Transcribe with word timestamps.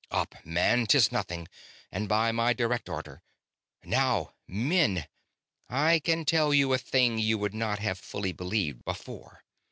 "Up, 0.09 0.33
man! 0.43 0.87
'Tis 0.87 1.11
nothing, 1.11 1.47
and 1.91 2.09
by 2.09 2.31
my 2.31 2.53
direct 2.53 2.89
order. 2.89 3.21
Now, 3.83 4.33
men, 4.47 5.05
I 5.69 5.99
can 5.99 6.25
tell 6.25 6.55
you 6.55 6.73
a 6.73 6.79
thing 6.79 7.19
you 7.19 7.37
would 7.37 7.53
not 7.53 7.77
have 7.77 7.99
fully 7.99 8.31
believed 8.31 8.83
before. 8.83 9.43